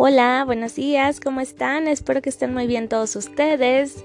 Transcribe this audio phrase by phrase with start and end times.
[0.00, 1.88] Hola, buenos días, ¿cómo están?
[1.88, 4.04] Espero que estén muy bien todos ustedes.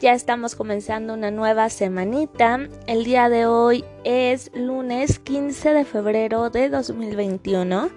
[0.00, 2.66] Ya estamos comenzando una nueva semanita.
[2.86, 7.90] El día de hoy es lunes 15 de febrero de 2021.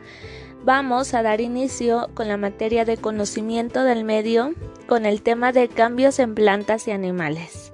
[0.65, 4.53] Vamos a dar inicio con la materia de conocimiento del medio
[4.85, 7.71] con el tema de cambios en plantas y animales.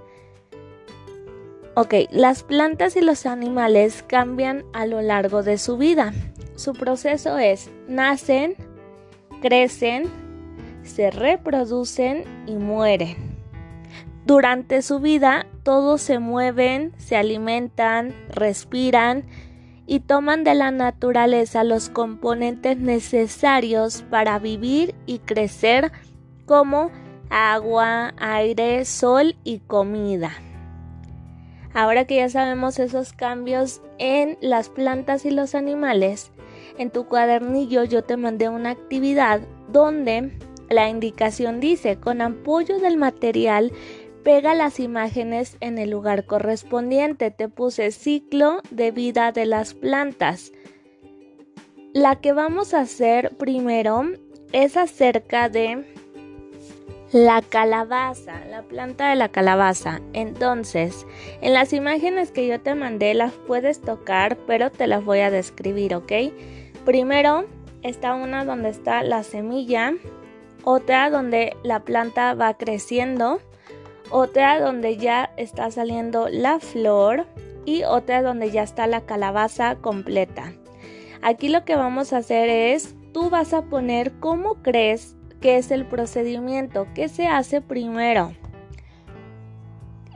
[1.73, 6.13] Ok, las plantas y los animales cambian a lo largo de su vida.
[6.55, 8.55] Su proceso es nacen,
[9.43, 10.05] crecen,
[10.83, 13.17] se reproducen y mueren.
[14.25, 19.25] Durante su vida todos se mueven, se alimentan, respiran
[19.85, 25.91] y toman de la naturaleza los componentes necesarios para vivir y crecer
[26.45, 26.89] como
[27.29, 30.31] agua, aire, sol y comida.
[31.73, 36.31] Ahora que ya sabemos esos cambios en las plantas y los animales,
[36.77, 40.31] en tu cuadernillo yo te mandé una actividad donde
[40.69, 43.71] la indicación dice, con apoyo del material,
[44.23, 47.31] pega las imágenes en el lugar correspondiente.
[47.31, 50.51] Te puse ciclo de vida de las plantas.
[51.93, 54.03] La que vamos a hacer primero
[54.51, 55.85] es acerca de
[57.11, 60.01] la calabaza, la planta de la calabaza.
[60.13, 61.05] Entonces,
[61.41, 65.29] en las imágenes que yo te mandé las puedes tocar, pero te las voy a
[65.29, 66.11] describir, ¿ok?
[66.85, 67.45] Primero
[67.81, 69.93] está una donde está la semilla,
[70.63, 73.39] otra donde la planta va creciendo,
[74.09, 77.25] otra donde ya está saliendo la flor
[77.65, 80.53] y otra donde ya está la calabaza completa.
[81.21, 85.71] Aquí lo que vamos a hacer es, tú vas a poner cómo crees ¿Qué es
[85.71, 86.87] el procedimiento?
[86.95, 88.31] ¿Qué se hace primero?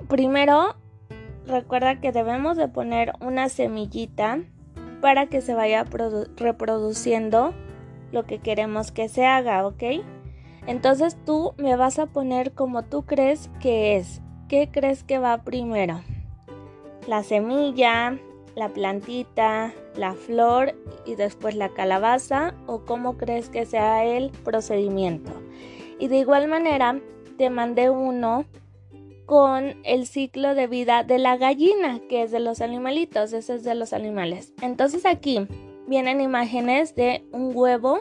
[0.08, 0.78] Primero,
[1.46, 4.40] recuerda que debemos de poner una semillita
[5.02, 5.86] para que se vaya
[6.36, 7.54] reproduciendo
[8.12, 9.84] lo que queremos que se haga, ¿ok?
[10.66, 14.22] Entonces tú me vas a poner como tú crees que es.
[14.50, 16.02] ¿Qué crees que va primero?
[17.08, 18.18] La semilla,
[18.56, 25.32] la plantita, la flor y después la calabaza o cómo crees que sea el procedimiento.
[26.00, 27.00] Y de igual manera
[27.38, 28.46] te mandé uno
[29.28, 33.64] con el ciclo de vida de la gallina, que es de los animalitos, ese es
[33.66, 34.54] de los animales.
[34.62, 35.46] Entonces aquí
[35.86, 38.00] vienen imágenes de un huevo,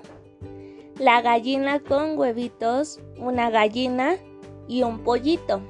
[1.01, 4.15] la gallina con huevitos, una gallina
[4.69, 5.61] y un pollito.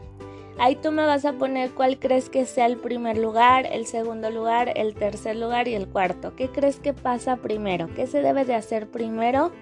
[0.59, 4.31] Ahí tú me vas a poner cuál crees que sea el primer lugar, el segundo
[4.31, 6.37] lugar, el tercer lugar y el cuarto.
[6.37, 7.88] ¿Qué crees que pasa primero?
[7.97, 9.53] ¿Qué se debe de hacer primero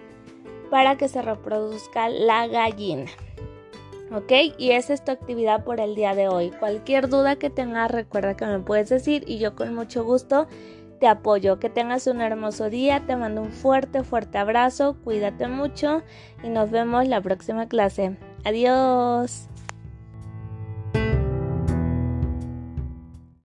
[0.70, 3.10] para que se reproduzca la gallina?
[4.12, 4.32] ¿Ok?
[4.58, 6.50] Y esa es tu actividad por el día de hoy.
[6.50, 10.46] Cualquier duda que tengas, recuerda que me puedes decir y yo con mucho gusto
[11.00, 11.58] te apoyo.
[11.58, 13.02] Que tengas un hermoso día.
[13.06, 14.96] Te mando un fuerte, fuerte abrazo.
[15.04, 16.02] Cuídate mucho
[16.42, 18.16] y nos vemos la próxima clase.
[18.44, 19.48] Adiós.